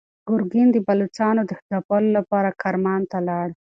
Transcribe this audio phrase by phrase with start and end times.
[0.27, 3.47] ګورګین د بلوڅانو د ځپلو لپاره کرمان ته لاړ.